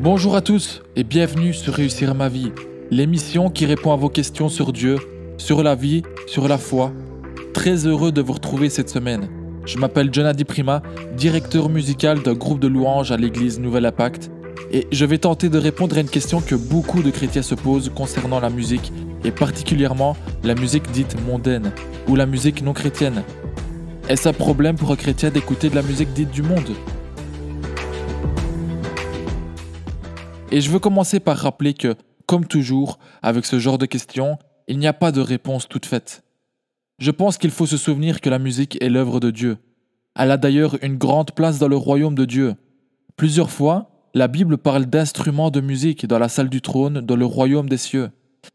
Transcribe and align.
Bonjour 0.00 0.34
à 0.34 0.40
tous 0.40 0.82
et 0.96 1.04
bienvenue 1.04 1.52
sur 1.52 1.74
Réussir 1.74 2.14
ma 2.14 2.28
vie, 2.28 2.52
l'émission 2.90 3.50
qui 3.50 3.66
répond 3.66 3.92
à 3.92 3.96
vos 3.96 4.08
questions 4.08 4.48
sur 4.48 4.72
Dieu, 4.72 4.96
sur 5.36 5.62
la 5.62 5.74
vie, 5.74 6.02
sur 6.26 6.48
la 6.48 6.56
foi. 6.56 6.90
Très 7.52 7.86
heureux 7.86 8.12
de 8.12 8.22
vous 8.22 8.32
retrouver 8.32 8.70
cette 8.70 8.88
semaine. 8.88 9.28
Je 9.66 9.76
m'appelle 9.78 10.12
Jonadi 10.12 10.44
Prima, 10.44 10.82
directeur 11.16 11.68
musical 11.68 12.22
d'un 12.22 12.32
groupe 12.32 12.60
de 12.60 12.68
louanges 12.68 13.12
à 13.12 13.18
l'église 13.18 13.60
Nouvelle 13.60 13.86
Impact, 13.86 14.30
et 14.72 14.86
je 14.90 15.04
vais 15.04 15.18
tenter 15.18 15.50
de 15.50 15.58
répondre 15.58 15.98
à 15.98 16.00
une 16.00 16.08
question 16.08 16.40
que 16.40 16.54
beaucoup 16.54 17.02
de 17.02 17.10
chrétiens 17.10 17.42
se 17.42 17.54
posent 17.54 17.90
concernant 17.94 18.40
la 18.40 18.48
musique, 18.50 18.90
et 19.24 19.30
particulièrement 19.32 20.16
la 20.44 20.54
musique 20.54 20.90
dite 20.92 21.16
mondaine, 21.26 21.72
ou 22.08 22.16
la 22.16 22.26
musique 22.26 22.62
non 22.62 22.72
chrétienne. 22.72 23.22
Est-ce 24.08 24.28
un 24.28 24.32
problème 24.32 24.76
pour 24.76 24.90
un 24.90 24.96
chrétien 24.96 25.30
d'écouter 25.30 25.70
de 25.70 25.76
la 25.76 25.82
musique 25.82 26.12
dite 26.12 26.30
du 26.30 26.42
monde? 26.42 26.72
Et 30.52 30.60
je 30.60 30.70
veux 30.70 30.78
commencer 30.78 31.18
par 31.18 31.38
rappeler 31.38 31.72
que, 31.72 31.96
comme 32.26 32.46
toujours, 32.46 32.98
avec 33.22 33.46
ce 33.46 33.58
genre 33.58 33.78
de 33.78 33.86
questions, 33.86 34.38
il 34.68 34.78
n'y 34.78 34.86
a 34.86 34.92
pas 34.92 35.10
de 35.10 35.22
réponse 35.22 35.66
toute 35.66 35.86
faite. 35.86 36.22
Je 36.98 37.10
pense 37.10 37.38
qu'il 37.38 37.50
faut 37.50 37.64
se 37.64 37.78
souvenir 37.78 38.20
que 38.20 38.28
la 38.28 38.38
musique 38.38 38.76
est 38.82 38.90
l'œuvre 38.90 39.18
de 39.18 39.30
Dieu. 39.30 39.56
Elle 40.14 40.30
a 40.30 40.36
d'ailleurs 40.36 40.76
une 40.82 40.98
grande 40.98 41.32
place 41.32 41.58
dans 41.58 41.68
le 41.68 41.76
royaume 41.76 42.14
de 42.14 42.26
Dieu. 42.26 42.54
Plusieurs 43.16 43.50
fois, 43.50 43.90
la 44.12 44.28
Bible 44.28 44.58
parle 44.58 44.84
d'instruments 44.84 45.50
de 45.50 45.62
musique 45.62 46.04
dans 46.04 46.18
la 46.18 46.28
salle 46.28 46.50
du 46.50 46.60
trône, 46.60 47.00
dans 47.00 47.16
le 47.16 47.24
royaume 47.24 47.70
des 47.70 47.78
cieux. 47.78 48.10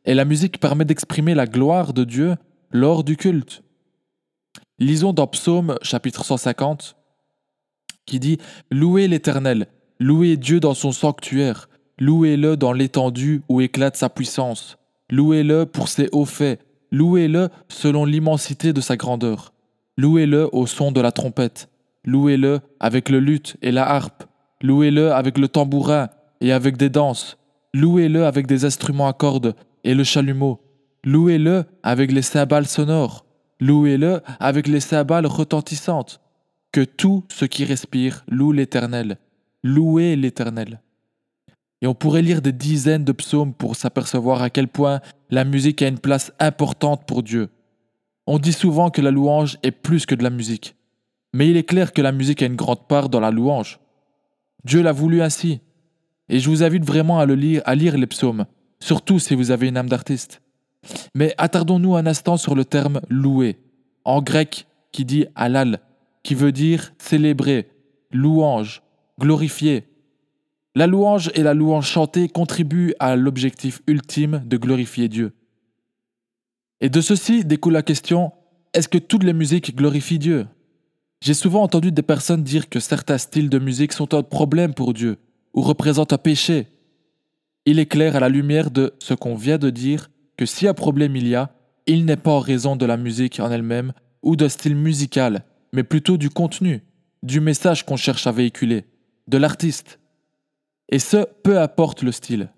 Et 0.05 0.13
la 0.13 0.23
musique 0.23 0.59
permet 0.59 0.85
d'exprimer 0.85 1.33
la 1.33 1.47
gloire 1.47 1.93
de 1.93 2.03
Dieu 2.03 2.35
lors 2.69 3.03
du 3.03 3.17
culte. 3.17 3.63
Lisons 4.77 5.13
dans 5.13 5.25
Psaume 5.25 5.79
chapitre 5.81 6.23
150 6.23 6.95
qui 8.05 8.19
dit 8.19 8.37
Louez 8.69 9.07
l'Éternel, 9.07 9.65
louez 9.99 10.37
Dieu 10.37 10.59
dans 10.59 10.75
son 10.75 10.91
sanctuaire, 10.91 11.67
Louez-le 11.99 12.57
dans 12.57 12.73
l'étendue 12.73 13.41
où 13.49 13.59
éclate 13.59 13.97
sa 13.97 14.09
puissance. 14.09 14.77
Louez-le 15.09 15.65
pour 15.65 15.87
ses 15.87 16.09
hauts 16.11 16.25
faits. 16.25 16.59
Louez-le 16.91 17.49
selon 17.69 18.05
l'immensité 18.05 18.71
de 18.71 18.81
sa 18.81 18.97
grandeur. 18.97 19.51
Louez-le 19.97 20.47
au 20.51 20.67
son 20.67 20.91
de 20.91 21.01
la 21.01 21.11
trompette. 21.11 21.69
Louez-le 22.05 22.59
avec 22.79 23.09
le 23.09 23.19
luth 23.19 23.57
et 23.63 23.71
la 23.71 23.89
harpe. 23.89 24.25
Louez-le 24.61 25.11
avec 25.11 25.39
le 25.39 25.47
tambourin 25.47 26.09
et 26.39 26.51
avec 26.51 26.77
des 26.77 26.89
danses. 26.89 27.37
Louez-le 27.73 28.25
avec 28.25 28.45
des 28.45 28.63
instruments 28.63 29.07
à 29.07 29.13
cordes 29.13 29.55
et 29.83 29.95
le 29.95 30.03
chalumeau. 30.03 30.61
Louez-le 31.03 31.65
avec 31.81 32.11
les 32.11 32.21
cymbales 32.21 32.67
sonores. 32.67 33.25
Louez-le 33.59 34.21
avec 34.39 34.67
les 34.67 34.81
cymbales 34.81 35.25
retentissantes. 35.25 36.21
Que 36.71 36.81
tout 36.81 37.23
ce 37.29 37.45
qui 37.45 37.65
respire 37.65 38.23
loue 38.27 38.51
l'Éternel. 38.51 39.17
Louez 39.63 40.15
l'Éternel. 40.15 40.79
Et 41.81 41.87
on 41.87 41.93
pourrait 41.93 42.21
lire 42.21 42.41
des 42.41 42.51
dizaines 42.51 43.03
de 43.03 43.11
psaumes 43.11 43.53
pour 43.53 43.75
s'apercevoir 43.75 44.41
à 44.41 44.49
quel 44.49 44.67
point 44.67 44.99
la 45.29 45.43
musique 45.43 45.81
a 45.81 45.87
une 45.87 45.99
place 45.99 46.31
importante 46.39 47.05
pour 47.05 47.23
Dieu. 47.23 47.49
On 48.25 48.39
dit 48.39 48.53
souvent 48.53 48.89
que 48.89 49.01
la 49.01 49.11
louange 49.11 49.57
est 49.63 49.71
plus 49.71 50.05
que 50.05 50.15
de 50.15 50.23
la 50.23 50.29
musique. 50.29 50.75
Mais 51.33 51.49
il 51.49 51.57
est 51.57 51.63
clair 51.63 51.93
que 51.93 52.01
la 52.01 52.11
musique 52.11 52.41
a 52.41 52.47
une 52.47 52.55
grande 52.55 52.87
part 52.87 53.09
dans 53.09 53.19
la 53.19 53.31
louange. 53.31 53.79
Dieu 54.63 54.81
l'a 54.81 54.91
voulu 54.91 55.21
ainsi. 55.21 55.61
Et 56.29 56.39
je 56.39 56.49
vous 56.49 56.63
invite 56.63 56.83
vraiment 56.83 57.19
à, 57.19 57.25
le 57.25 57.35
lire, 57.35 57.61
à 57.65 57.75
lire 57.75 57.97
les 57.97 58.07
psaumes, 58.07 58.45
surtout 58.79 59.19
si 59.19 59.35
vous 59.35 59.51
avez 59.51 59.67
une 59.67 59.77
âme 59.77 59.89
d'artiste. 59.89 60.41
Mais 61.15 61.33
attardons-nous 61.37 61.95
un 61.95 62.05
instant 62.05 62.37
sur 62.37 62.55
le 62.55 62.65
terme 62.65 63.01
louer, 63.09 63.59
en 64.03 64.21
grec 64.21 64.67
qui 64.91 65.05
dit 65.05 65.25
halal, 65.35 65.79
qui 66.23 66.35
veut 66.35 66.51
dire 66.51 66.91
célébrer, 66.97 67.69
louange, 68.11 68.81
glorifier. 69.19 69.85
La 70.77 70.85
louange 70.85 71.31
et 71.33 71.41
la 71.41 71.55
louange 71.55 71.87
chantée 71.87 72.29
contribuent 72.29 72.93
à 72.99 73.15
l'objectif 73.15 73.81
ultime 73.87 74.43
de 74.45 74.57
glorifier 74.57 75.07
Dieu. 75.07 75.33
Et 76.81 76.89
de 76.89 77.01
ceci 77.01 77.43
découle 77.43 77.73
la 77.73 77.81
question, 77.81 78.31
est-ce 78.75 78.87
que 78.87 78.99
toutes 78.99 79.23
les 79.23 79.33
musiques 79.33 79.75
glorifient 79.75 80.19
Dieu? 80.19 80.45
J'ai 81.19 81.33
souvent 81.33 81.63
entendu 81.63 81.91
des 81.91 82.03
personnes 82.03 82.43
dire 82.43 82.69
que 82.69 82.79
certains 82.79 83.17
styles 83.17 83.49
de 83.49 83.57
musique 83.57 83.91
sont 83.91 84.13
un 84.13 84.21
problème 84.21 84.75
pour 84.75 84.93
Dieu 84.93 85.17
ou 85.55 85.63
représentent 85.63 86.13
un 86.13 86.19
péché. 86.19 86.67
Il 87.65 87.79
est 87.79 87.87
clair 87.87 88.15
à 88.15 88.19
la 88.19 88.29
lumière 88.29 88.69
de 88.69 88.93
ce 88.99 89.15
qu'on 89.15 89.33
vient 89.33 89.57
de 89.57 89.71
dire 89.71 90.11
que 90.37 90.45
si 90.45 90.67
un 90.67 90.75
problème 90.75 91.15
il 91.15 91.27
y 91.27 91.33
a, 91.33 91.55
il 91.87 92.05
n'est 92.05 92.17
pas 92.17 92.33
en 92.33 92.39
raison 92.39 92.75
de 92.75 92.85
la 92.85 92.97
musique 92.97 93.39
en 93.39 93.49
elle-même 93.49 93.93
ou 94.21 94.35
d'un 94.35 94.47
style 94.47 94.75
musical, 94.75 95.43
mais 95.73 95.81
plutôt 95.81 96.17
du 96.17 96.29
contenu, 96.29 96.83
du 97.23 97.39
message 97.39 97.83
qu'on 97.83 97.97
cherche 97.97 98.27
à 98.27 98.31
véhiculer, 98.31 98.85
de 99.27 99.39
l'artiste. 99.39 99.97
Et 100.89 100.99
ce, 100.99 101.25
peu 101.43 101.59
importe 101.59 102.01
le 102.01 102.11
style. 102.11 102.49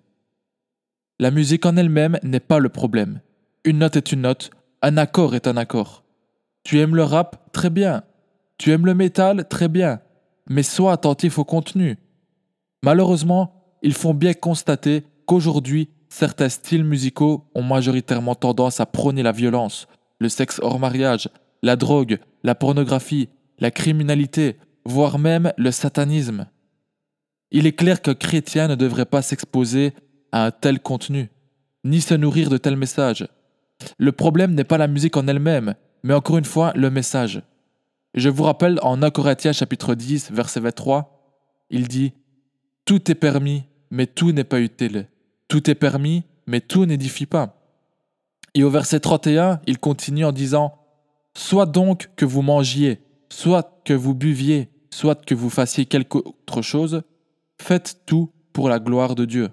La 1.19 1.31
musique 1.31 1.65
en 1.65 1.75
elle-même 1.75 2.19
n'est 2.23 2.39
pas 2.39 2.59
le 2.59 2.69
problème. 2.69 3.21
Une 3.65 3.79
note 3.79 3.97
est 3.97 4.11
une 4.11 4.21
note, 4.21 4.51
un 4.81 4.97
accord 4.97 5.35
est 5.35 5.47
un 5.47 5.57
accord. 5.57 6.03
Tu 6.63 6.79
aimes 6.79 6.95
le 6.95 7.03
rap 7.03 7.51
Très 7.51 7.69
bien. 7.69 8.03
Tu 8.57 8.71
aimes 8.71 8.85
le 8.85 8.93
métal 8.93 9.47
Très 9.49 9.67
bien. 9.67 9.99
Mais 10.47 10.63
sois 10.63 10.93
attentif 10.93 11.39
au 11.39 11.43
contenu. 11.43 11.97
Malheureusement, 12.83 13.53
ils 13.81 13.93
font 13.93 14.13
bien 14.13 14.33
constater 14.33 15.03
qu'aujourd'hui, 15.25 15.89
certains 16.09 16.49
styles 16.49 16.83
musicaux 16.83 17.45
ont 17.55 17.63
majoritairement 17.63 18.35
tendance 18.35 18.79
à 18.79 18.85
prôner 18.85 19.23
la 19.23 19.31
violence, 19.31 19.87
le 20.19 20.29
sexe 20.29 20.59
hors 20.63 20.79
mariage, 20.79 21.29
la 21.61 21.75
drogue, 21.75 22.19
la 22.43 22.55
pornographie, 22.55 23.29
la 23.59 23.71
criminalité, 23.71 24.57
voire 24.85 25.19
même 25.19 25.53
le 25.57 25.71
satanisme. 25.71 26.47
Il 27.51 27.65
est 27.65 27.73
clair 27.73 28.01
qu'un 28.01 28.13
chrétien 28.13 28.67
ne 28.67 28.75
devrait 28.75 29.05
pas 29.05 29.21
s'exposer 29.21 29.93
à 30.31 30.45
un 30.45 30.51
tel 30.51 30.79
contenu, 30.79 31.29
ni 31.83 32.01
se 32.01 32.13
nourrir 32.13 32.49
de 32.49 32.57
tels 32.57 32.77
messages. 32.77 33.27
Le 33.97 34.11
problème 34.11 34.53
n'est 34.53 34.63
pas 34.63 34.77
la 34.77 34.87
musique 34.87 35.17
en 35.17 35.27
elle-même, 35.27 35.75
mais 36.03 36.13
encore 36.13 36.37
une 36.37 36.45
fois 36.45 36.71
le 36.75 36.89
message. 36.89 37.41
Je 38.13 38.29
vous 38.29 38.43
rappelle 38.43 38.79
en 38.81 39.01
1 39.01 39.09
Corinthiens 39.11 39.53
chapitre 39.53 39.95
10 39.95 40.31
verset 40.31 40.59
23, 40.59 41.19
il 41.69 41.87
dit 41.87 42.13
Tout 42.85 43.09
est 43.11 43.15
permis, 43.15 43.63
mais 43.91 44.07
tout 44.07 44.31
n'est 44.31 44.43
pas 44.43 44.59
utile. 44.59 45.07
Tout 45.47 45.69
est 45.69 45.75
permis, 45.75 46.23
mais 46.47 46.61
tout 46.61 46.85
n'édifie 46.85 47.25
pas. 47.25 47.55
Et 48.55 48.63
au 48.63 48.69
verset 48.69 48.99
31, 48.99 49.61
il 49.67 49.77
continue 49.77 50.25
en 50.25 50.31
disant 50.31 50.75
Soit 51.35 51.67
donc 51.67 52.09
que 52.15 52.25
vous 52.25 52.41
mangiez, 52.41 53.01
soit 53.29 53.81
que 53.85 53.93
vous 53.93 54.15
buviez, 54.15 54.69
soit 54.91 55.23
que 55.23 55.35
vous 55.35 55.49
fassiez 55.49 55.85
quelque 55.85 56.17
autre 56.17 56.61
chose, 56.61 57.03
Faites 57.61 58.01
tout 58.05 58.31
pour 58.53 58.69
la 58.69 58.79
gloire 58.79 59.15
de 59.15 59.25
Dieu. 59.25 59.49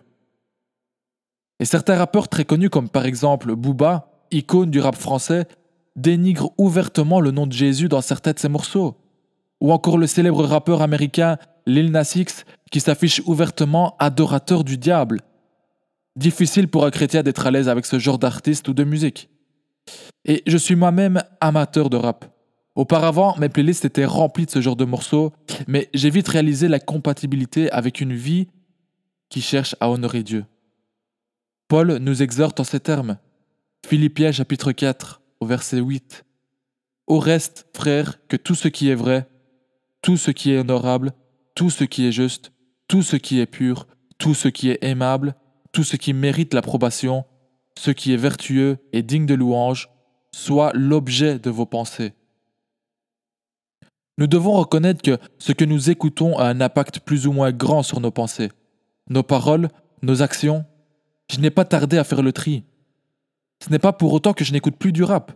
Et 1.59 1.65
certains 1.65 1.97
rappeurs 1.97 2.29
très 2.29 2.45
connus 2.45 2.71
comme 2.71 2.89
par 2.89 3.07
exemple 3.07 3.55
Booba, 3.55 4.11
icône 4.31 4.71
du 4.71 4.81
rap 4.81 4.97
français, 4.97 5.47
dénigrent 5.97 6.53
ouvertement 6.59 7.21
le 7.21 7.31
nom 7.31 7.47
de 7.47 7.53
Jésus 7.53 7.89
dans 7.89 8.03
certains 8.03 8.33
de 8.33 8.39
ses 8.39 8.49
morceaux. 8.49 8.97
Ou 9.61 9.73
encore 9.73 9.97
le 9.97 10.07
célèbre 10.07 10.45
rappeur 10.45 10.83
américain 10.83 11.39
Lil 11.67 11.91
Nas 11.91 12.17
qui 12.71 12.81
s'affiche 12.81 13.23
ouvertement 13.27 13.97
adorateur 13.99 14.65
du 14.65 14.77
diable. 14.77 15.23
Difficile 16.15 16.69
pour 16.69 16.85
un 16.85 16.91
chrétien 16.91 17.23
d'être 17.23 17.47
à 17.47 17.51
l'aise 17.51 17.69
avec 17.69 17.87
ce 17.87 17.99
genre 17.99 18.19
d'artiste 18.19 18.69
ou 18.69 18.75
de 18.75 18.85
musique. 18.85 19.31
Et 20.25 20.43
je 20.47 20.57
suis 20.57 20.77
moi-même 20.77 21.23
amateur 21.41 21.91
de 21.91 21.97
rap. 21.97 22.36
Auparavant, 22.77 23.35
mes 23.39 23.49
playlists 23.49 23.87
étaient 23.87 24.05
remplies 24.05 24.45
de 24.45 24.51
ce 24.51 24.61
genre 24.61 24.77
de 24.77 24.85
morceaux, 24.85 25.33
mais 25.67 25.89
j'ai 25.95 26.11
vite 26.11 26.29
réalisé 26.29 26.69
la 26.69 26.79
compatibilité 26.79 27.71
avec 27.71 28.03
une 28.03 28.13
vie 28.13 28.49
qui 29.31 29.41
cherche 29.41 29.75
à 29.81 29.91
honorer 29.91 30.23
Dieu. 30.23 30.45
Paul 31.69 31.97
nous 31.97 32.23
exhorte 32.23 32.61
en 32.61 32.65
ces 32.65 32.81
termes. 32.81 33.17
Philippiens 33.87 34.31
chapitre 34.31 34.73
4, 34.73 35.23
au 35.41 35.47
verset 35.47 35.79
8. 35.79 36.27
Au 37.07 37.19
reste, 37.19 37.67
frères, 37.75 38.19
que 38.29 38.37
tout 38.37 38.55
ce 38.55 38.69
qui 38.69 38.91
est 38.91 38.95
vrai, 38.95 39.27
tout 40.03 40.19
ce 40.19 40.31
qui 40.31 40.53
est 40.53 40.59
honorable, 40.59 41.13
tout 41.55 41.71
ce 41.71 41.85
qui 41.85 42.07
est 42.07 42.13
juste, 42.13 42.53
tout 42.89 43.03
ce 43.03 43.17
qui 43.17 43.41
est 43.41 43.47
pur, 43.47 43.87
tout 44.19 44.35
ce 44.35 44.49
qui 44.49 44.69
est 44.69 44.85
aimable, 44.85 45.35
tout 45.73 45.83
ce 45.83 45.97
qui 45.97 46.13
mérite 46.13 46.53
l'approbation, 46.53 47.25
ce 47.79 47.91
qui 47.91 48.13
est 48.13 48.19
vertueux 48.19 48.77
et 48.93 49.03
digne 49.03 49.27
de 49.27 49.35
louange, 49.35 49.89
soit 50.31 50.73
l'objet 50.75 51.39
de 51.39 51.49
vos 51.49 51.67
pensées. 51.67 52.13
Nous 54.19 54.27
devons 54.27 54.53
reconnaître 54.53 55.03
que 55.03 55.19
ce 55.39 55.53
que 55.53 55.65
nous 55.65 55.91
écoutons 55.91 56.39
a 56.39 56.47
un 56.47 56.61
impact 56.61 57.01
plus 57.01 57.27
ou 57.27 57.33
moins 57.33 57.53
grand 57.53 57.83
sur 57.83 58.01
nos 58.01 58.11
pensées, 58.11 58.51
nos 59.11 59.23
paroles, 59.23 59.69
nos 60.03 60.23
actions. 60.23 60.65
Je 61.31 61.39
n'ai 61.41 61.51
pas 61.51 61.65
tardé 61.65 61.99
à 61.99 62.05
faire 62.05 62.23
le 62.23 62.33
tri. 62.33 62.65
Ce 63.63 63.71
n'est 63.71 63.79
pas 63.79 63.93
pour 63.93 64.13
autant 64.13 64.33
que 64.33 64.45
je 64.45 64.53
n'écoute 64.53 64.77
plus 64.77 64.93
du 64.93 65.03
rap. 65.03 65.33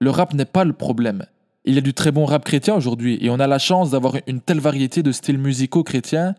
Le 0.00 0.10
rap 0.10 0.32
n'est 0.34 0.44
pas 0.44 0.64
le 0.64 0.72
problème. 0.72 1.26
Il 1.64 1.74
y 1.74 1.78
a 1.78 1.82
du 1.82 1.92
très 1.92 2.12
bon 2.12 2.24
rap 2.24 2.44
chrétien 2.44 2.74
aujourd'hui 2.74 3.18
et 3.20 3.30
on 3.30 3.40
a 3.40 3.46
la 3.46 3.58
chance 3.58 3.90
d'avoir 3.90 4.16
une 4.26 4.40
telle 4.40 4.60
variété 4.60 5.02
de 5.02 5.12
styles 5.12 5.38
musicaux 5.38 5.84
chrétiens 5.84 6.34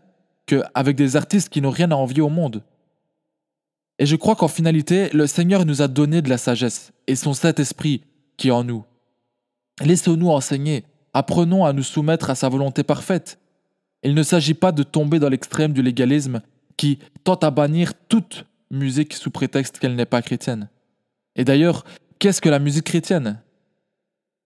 qu'avec 0.46 0.96
des 0.96 1.16
artistes 1.16 1.48
qui 1.48 1.60
n'ont 1.60 1.70
rien 1.70 1.90
à 1.90 1.94
envier 1.94 2.22
au 2.22 2.28
monde. 2.28 2.62
Et 3.98 4.06
je 4.06 4.16
crois 4.16 4.34
qu'en 4.34 4.48
finalité, 4.48 5.10
le 5.10 5.26
Seigneur 5.26 5.64
nous 5.64 5.82
a 5.82 5.88
donné 5.88 6.22
de 6.22 6.28
la 6.28 6.38
sagesse 6.38 6.92
et 7.06 7.14
son 7.14 7.34
Saint-Esprit 7.34 8.02
qui 8.36 8.48
est 8.48 8.52
en 8.52 8.64
nous. 8.64 8.84
Laissons-nous 9.80 10.30
enseigner, 10.30 10.84
Apprenons 11.14 11.64
à 11.64 11.72
nous 11.72 11.82
soumettre 11.82 12.30
à 12.30 12.34
sa 12.34 12.48
volonté 12.48 12.82
parfaite. 12.82 13.38
Il 14.02 14.14
ne 14.14 14.22
s'agit 14.22 14.54
pas 14.54 14.72
de 14.72 14.82
tomber 14.82 15.18
dans 15.18 15.28
l'extrême 15.28 15.72
du 15.72 15.82
légalisme 15.82 16.40
qui 16.76 16.98
tente 17.24 17.44
à 17.44 17.50
bannir 17.50 17.92
toute 18.08 18.46
musique 18.70 19.12
sous 19.12 19.30
prétexte 19.30 19.78
qu'elle 19.78 19.94
n'est 19.94 20.06
pas 20.06 20.22
chrétienne. 20.22 20.68
Et 21.36 21.44
d'ailleurs, 21.44 21.84
qu'est-ce 22.18 22.40
que 22.40 22.48
la 22.48 22.58
musique 22.58 22.84
chrétienne? 22.84 23.40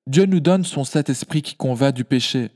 Dieu 0.06 0.26
nous 0.26 0.40
donne 0.40 0.64
son 0.64 0.84
Saint-Esprit 0.84 1.42
qui 1.42 1.54
convainc 1.54 1.94
du 1.94 2.04
péché. 2.04 2.50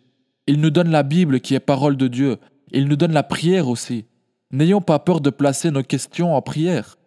Il 0.47 0.61
nous 0.61 0.71
donne 0.71 0.91
la 0.91 1.03
Bible 1.03 1.41
qui 1.41 1.55
est 1.55 1.61
parole 1.61 1.97
de 1.97 2.09
Dieu. 2.09 2.39
Il 2.73 2.89
nous 2.89 2.97
donne 2.97 3.13
la 3.13 3.23
prière 3.23 3.69
aussi. 3.69 4.07
N'ayons 4.51 4.81
pas 4.81 4.99
peur 4.99 5.21
de 5.21 5.31
placer 5.31 5.71
nos 5.71 5.83
questions 5.83 6.35
en 6.35 6.43
prière. 6.43 6.99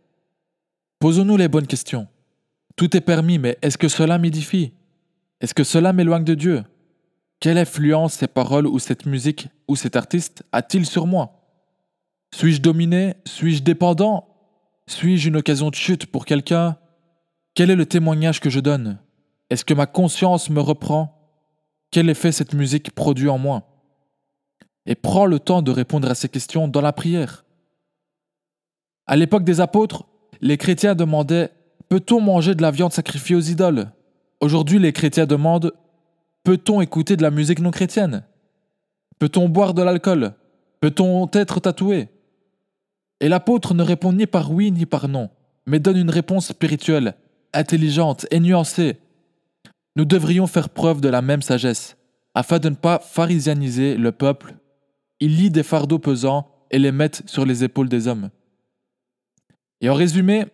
Posons-nous 0.99 1.37
les 1.37 1.49
bonnes 1.49 1.67
questions. 1.67 2.07
Tout 2.75 2.95
est 2.95 3.01
permis, 3.01 3.37
mais 3.37 3.57
est-ce 3.61 3.77
que 3.77 3.89
cela 3.89 4.17
m'édifie? 4.17 4.71
Est-ce 5.41 5.53
que 5.53 5.65
cela 5.65 5.91
m'éloigne 5.91 6.23
de 6.23 6.35
Dieu? 6.35 6.63
Quelle 7.43 7.57
influence 7.57 8.13
ces 8.13 8.27
paroles 8.27 8.67
ou 8.67 8.79
cette 8.79 9.05
musique 9.05 9.49
ou 9.67 9.75
cet 9.75 9.97
artiste 9.97 10.45
a-t-il 10.53 10.85
sur 10.85 11.05
moi? 11.05 11.41
Suis-je 12.33 12.61
dominé? 12.61 13.15
Suis-je 13.25 13.61
dépendant? 13.61 14.29
Suis-je 14.87 15.27
une 15.27 15.35
occasion 15.35 15.69
de 15.69 15.75
chute 15.75 16.05
pour 16.05 16.23
quelqu'un? 16.23 16.77
Quel 17.53 17.69
est 17.69 17.75
le 17.75 17.85
témoignage 17.85 18.39
que 18.39 18.49
je 18.49 18.61
donne? 18.61 18.97
Est-ce 19.49 19.65
que 19.65 19.73
ma 19.73 19.87
conscience 19.87 20.49
me 20.49 20.61
reprend? 20.61 21.19
Quel 21.91 22.09
effet 22.09 22.31
cette 22.31 22.53
musique 22.53 22.95
produit 22.95 23.27
en 23.27 23.37
moi? 23.37 23.67
Et 24.85 24.95
prends 24.95 25.25
le 25.25 25.39
temps 25.39 25.61
de 25.61 25.71
répondre 25.71 26.09
à 26.09 26.15
ces 26.15 26.29
questions 26.29 26.69
dans 26.69 26.79
la 26.79 26.93
prière. 26.93 27.43
À 29.05 29.17
l'époque 29.17 29.43
des 29.43 29.59
apôtres, 29.59 30.05
les 30.39 30.55
chrétiens 30.55 30.95
demandaient 30.95 31.51
Peut-on 31.89 32.21
manger 32.21 32.55
de 32.55 32.61
la 32.61 32.71
viande 32.71 32.93
sacrifiée 32.93 33.35
aux 33.35 33.41
idoles? 33.41 33.91
Aujourd'hui, 34.39 34.79
les 34.79 34.93
chrétiens 34.93 35.25
demandent 35.25 35.73
Peut-on 36.43 36.81
écouter 36.81 37.15
de 37.15 37.21
la 37.21 37.31
musique 37.31 37.59
non 37.59 37.71
chrétienne? 37.71 38.23
Peut-on 39.17 39.47
boire 39.47 39.73
de 39.73 39.81
l'alcool? 39.81 40.33
Peut-on 40.81 41.29
être 41.31 41.61
tatoué? 41.61 42.09
Et 43.21 43.29
l'apôtre 43.29 43.73
ne 43.73 43.83
répond 43.83 44.11
ni 44.11 44.27
par 44.27 44.51
oui 44.51 44.69
ni 44.71 44.85
par 44.85 45.07
non, 45.07 45.29
mais 45.65 45.79
donne 45.79 45.95
une 45.95 46.09
réponse 46.09 46.47
spirituelle, 46.47 47.15
intelligente 47.53 48.25
et 48.29 48.41
nuancée. 48.41 48.97
Nous 49.95 50.03
devrions 50.03 50.45
faire 50.45 50.67
preuve 50.67 50.99
de 50.99 51.07
la 51.07 51.21
même 51.21 51.41
sagesse, 51.41 51.95
afin 52.35 52.59
de 52.59 52.67
ne 52.67 52.75
pas 52.75 52.99
pharisianiser 52.99 53.95
le 53.95 54.11
peuple. 54.11 54.55
Il 55.21 55.37
lit 55.37 55.49
des 55.49 55.63
fardeaux 55.63 55.99
pesants 55.99 56.49
et 56.71 56.79
les 56.79 56.91
met 56.91 57.11
sur 57.25 57.45
les 57.45 57.63
épaules 57.63 57.87
des 57.87 58.09
hommes. 58.09 58.29
Et 59.79 59.89
en 59.89 59.93
résumé, 59.93 60.47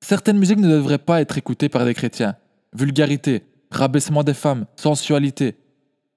certaines 0.00 0.38
musiques 0.38 0.60
ne 0.60 0.68
devraient 0.68 0.98
pas 0.98 1.20
être 1.20 1.36
écoutées 1.36 1.68
par 1.68 1.84
des 1.84 1.94
chrétiens. 1.94 2.36
Vulgarité, 2.72 3.42
rabaissement 3.70 4.24
des 4.24 4.34
femmes, 4.34 4.66
sensualité, 4.76 5.56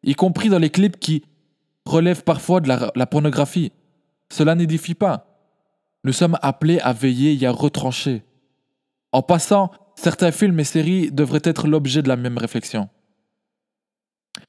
y 0.03 0.15
compris 0.15 0.50
dans 0.50 0.59
les 0.59 0.69
clips 0.69 1.00
qui 1.00 1.24
relèvent 1.86 2.24
parfois 2.24 2.62
de 2.62 2.68
la, 2.69 3.06
pornographie. 3.06 3.71
Cela 4.31 4.56
n'édifie 4.56 4.94
pas. 4.94 5.27
Nous 6.03 6.13
sommes 6.13 6.38
appelés 6.42 6.80
à 6.80 6.94
veiller 6.94 7.38
et 7.39 7.45
à 7.45 7.51
retrancher. 7.51 8.24
En 9.12 9.21
passant, 9.21 9.71
certains 9.95 10.31
films 10.31 10.59
et 10.59 10.63
séries 10.63 11.12
devraient 11.12 11.42
être 11.44 11.68
l'objet 11.68 12.01
de 12.01 12.07
la 12.07 12.15
même 12.15 12.38
réflexion. 12.38 12.89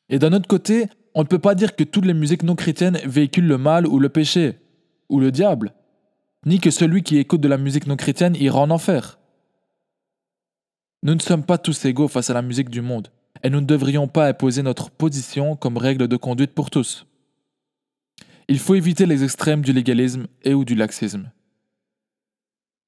Et 0.08 0.18
d'un 0.18 0.32
autre 0.32 0.48
côté, 0.48 0.86
on 1.14 1.22
ne 1.22 1.26
peut 1.26 1.38
pas 1.38 1.54
dire 1.54 1.74
que 1.76 1.84
toutes 1.84 2.06
les 2.06 2.14
musiques 2.14 2.42
non 2.42 2.54
chrétiennes 2.54 2.98
véhiculent 3.04 3.48
le 3.48 3.58
mal 3.58 3.86
ou 3.86 3.98
le 3.98 4.08
péché, 4.08 4.58
ou 5.08 5.20
le 5.20 5.30
diable 5.30 5.74
ni 6.46 6.58
que 6.58 6.70
celui 6.70 7.02
qui 7.02 7.18
écoute 7.18 7.40
de 7.40 7.48
la 7.48 7.58
musique 7.58 7.86
non 7.86 7.96
chrétienne 7.96 8.36
ira 8.36 8.60
en 8.60 8.70
enfer. 8.70 9.18
Nous 11.04 11.14
ne 11.14 11.20
sommes 11.20 11.44
pas 11.44 11.58
tous 11.58 11.84
égaux 11.84 12.06
face 12.06 12.30
à 12.30 12.34
la 12.34 12.42
musique 12.42 12.70
du 12.70 12.80
monde, 12.80 13.08
et 13.42 13.50
nous 13.50 13.60
ne 13.60 13.66
devrions 13.66 14.06
pas 14.06 14.28
imposer 14.28 14.62
notre 14.62 14.90
position 14.90 15.56
comme 15.56 15.76
règle 15.76 16.06
de 16.06 16.16
conduite 16.16 16.52
pour 16.52 16.70
tous. 16.70 17.06
Il 18.46 18.60
faut 18.60 18.76
éviter 18.76 19.06
les 19.06 19.24
extrêmes 19.24 19.62
du 19.62 19.72
légalisme 19.72 20.26
et 20.42 20.54
ou 20.54 20.64
du 20.64 20.74
laxisme. 20.74 21.30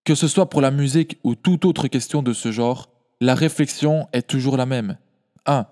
Que 0.04 0.14
ce 0.14 0.28
soit 0.28 0.48
pour 0.48 0.60
la 0.60 0.70
musique 0.70 1.18
ou 1.24 1.34
toute 1.34 1.64
autre 1.64 1.88
question 1.88 2.22
de 2.22 2.32
ce 2.32 2.52
genre, 2.52 2.88
la 3.20 3.34
réflexion 3.34 4.06
est 4.12 4.26
toujours 4.26 4.56
la 4.56 4.66
même. 4.66 4.96
1. 5.46 5.66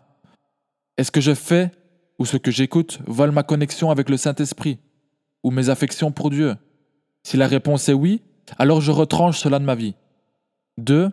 Est-ce 0.97 1.13
que 1.13 1.21
je 1.21 1.35
fais 1.35 1.71
ou 2.19 2.27
ce 2.27 2.39
que 2.39 2.51
j'écoute 2.51 3.01
vole 3.07 3.31
ma 3.31 3.43
connexion 3.43 3.91
avec 3.91 4.09
le 4.09 4.17
Saint-Esprit 4.17 4.79
ou 5.43 5.51
mes 5.51 5.69
affections 5.69 6.11
pour 6.13 6.31
Dieu? 6.31 6.57
Si 7.23 7.37
la 7.37 7.47
réponse 7.47 7.89
est 7.89 7.93
oui, 7.93 8.23
alors 8.59 8.81
je 8.81 8.91
retranche 8.91 9.39
cela 9.39 9.59
de 9.59 9.65
ma 9.65 9.75
vie. 9.75 9.95
2. 10.79 11.11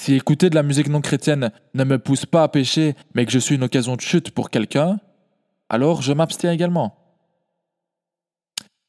Si 0.00 0.14
écouter 0.14 0.48
de 0.48 0.54
la 0.54 0.62
musique 0.62 0.88
non 0.88 1.00
chrétienne 1.00 1.50
ne 1.74 1.82
me 1.82 1.98
pousse 1.98 2.24
pas 2.24 2.44
à 2.44 2.48
pécher, 2.48 2.94
mais 3.14 3.26
que 3.26 3.32
je 3.32 3.40
suis 3.40 3.56
une 3.56 3.64
occasion 3.64 3.96
de 3.96 4.00
chute 4.00 4.30
pour 4.30 4.48
quelqu'un, 4.48 5.00
alors 5.68 6.02
je 6.02 6.12
m'abstiens 6.12 6.52
également. 6.52 6.96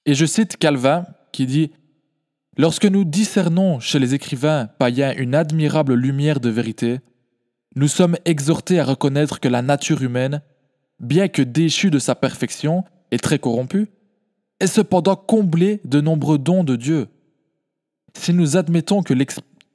Et 0.06 0.14
je 0.14 0.28
cite 0.28 0.58
Calvin 0.58 1.08
qui 1.32 1.48
dit 1.48 1.72
Lorsque 2.58 2.86
nous 2.86 3.06
discernons 3.06 3.80
chez 3.80 3.98
les 3.98 4.14
écrivains 4.14 4.68
païens 4.78 5.16
une 5.18 5.34
admirable 5.34 5.96
lumière 5.96 6.40
de 6.40 6.50
vérité, 6.50 7.00
nous 7.76 7.88
sommes 7.88 8.16
exhortés 8.26 8.80
à 8.80 8.86
reconnaître 8.86 9.40
que 9.40 9.48
la 9.48 9.64
nature 9.64 10.04
humaine, 10.04 10.44
bien 11.00 11.28
que 11.28 11.42
déchue 11.42 11.90
de 11.90 12.00
sa 12.00 12.14
perfection 12.14 12.84
et 13.10 13.18
très 13.18 13.40
corrompue, 13.40 13.88
est 14.60 14.68
cependant 14.68 15.16
comblé 15.16 15.82
de 15.86 16.02
nombreux 16.02 16.38
dons 16.38 16.64
de 16.64 16.76
Dieu. 16.76 17.08
Si 18.14 18.32
nous 18.32 18.58
admettons 18.58 19.02
que 19.02 19.16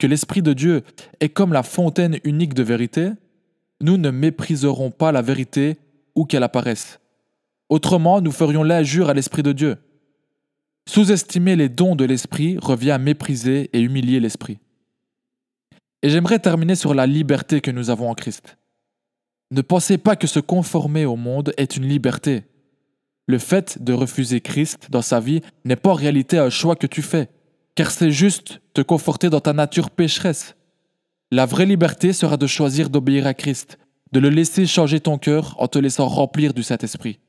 l'Esprit 0.03 0.41
de 0.41 0.53
Dieu 0.53 0.83
est 1.19 1.29
comme 1.29 1.53
la 1.53 1.63
fontaine 1.63 2.19
unique 2.23 2.53
de 2.53 2.63
vérité, 2.63 3.11
nous 3.81 3.97
ne 3.97 4.09
mépriserons 4.09 4.91
pas 4.91 5.11
la 5.11 5.21
vérité 5.21 5.77
où 6.15 6.25
qu'elle 6.25 6.43
apparaisse. 6.43 6.99
Autrement, 7.69 8.21
nous 8.21 8.31
ferions 8.31 8.63
l'injure 8.63 9.09
à 9.09 9.13
l'Esprit 9.13 9.43
de 9.43 9.51
Dieu. 9.51 9.77
Sous-estimer 10.87 11.55
les 11.55 11.69
dons 11.69 11.95
de 11.95 12.05
l'Esprit 12.05 12.57
revient 12.59 12.91
à 12.91 12.97
mépriser 12.97 13.69
et 13.73 13.81
humilier 13.81 14.19
l'Esprit. 14.19 14.59
Et 16.03 16.09
j'aimerais 16.09 16.39
terminer 16.39 16.75
sur 16.75 16.93
la 16.93 17.07
liberté 17.07 17.61
que 17.61 17.71
nous 17.71 17.89
avons 17.89 18.09
en 18.09 18.13
Christ. 18.13 18.57
Ne 19.51 19.61
pensez 19.61 19.97
pas 19.97 20.15
que 20.15 20.27
se 20.27 20.39
conformer 20.39 21.05
au 21.05 21.15
monde 21.15 21.53
est 21.57 21.77
une 21.77 21.87
liberté. 21.87 22.43
Le 23.27 23.39
fait 23.39 23.81
de 23.83 23.93
refuser 23.93 24.41
Christ 24.41 24.87
dans 24.91 25.01
sa 25.01 25.19
vie 25.19 25.41
n'est 25.63 25.75
pas 25.75 25.91
en 25.91 25.95
réalité 25.95 26.37
un 26.37 26.51
choix 26.51 26.75
que 26.75 26.85
tu 26.85 27.01
fais, 27.01 27.29
car 27.75 27.91
c'est 27.91 28.11
juste 28.11 28.61
te 28.73 28.81
conforter 28.81 29.29
dans 29.29 29.41
ta 29.41 29.53
nature 29.53 29.89
pécheresse. 29.89 30.55
La 31.31 31.45
vraie 31.45 31.65
liberté 31.65 32.13
sera 32.13 32.37
de 32.37 32.47
choisir 32.47 32.89
d'obéir 32.89 33.27
à 33.27 33.33
Christ, 33.33 33.77
de 34.11 34.19
le 34.19 34.29
laisser 34.29 34.65
changer 34.65 34.99
ton 34.99 35.17
cœur 35.17 35.55
en 35.59 35.67
te 35.67 35.77
laissant 35.77 36.07
remplir 36.07 36.53
du 36.53 36.63
Saint-Esprit. 36.63 37.19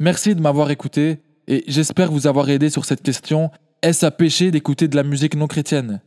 Merci 0.00 0.34
de 0.34 0.40
m'avoir 0.40 0.70
écouté 0.70 1.18
et 1.46 1.64
j'espère 1.68 2.10
vous 2.10 2.26
avoir 2.26 2.48
aidé 2.50 2.70
sur 2.70 2.84
cette 2.84 3.02
question 3.02 3.50
est-ce 3.82 4.04
à 4.04 4.10
péché 4.10 4.50
d'écouter 4.50 4.88
de 4.88 4.96
la 4.96 5.02
musique 5.02 5.34
non 5.34 5.46
chrétienne? 5.46 6.02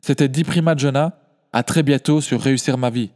C'était 0.00 0.28
Di 0.28 0.44
Prima 0.44 0.74
Jonah, 0.74 1.18
à 1.52 1.62
très 1.62 1.82
bientôt 1.82 2.22
sur 2.22 2.40
Réussir 2.40 2.78
ma 2.78 2.88
vie. 2.88 3.10